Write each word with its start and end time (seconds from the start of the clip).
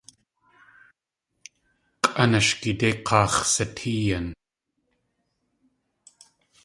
K̲ʼanashgidéi 2.03 2.91
k̲áax̲ 3.07 3.39
satéeyin. 3.53 4.27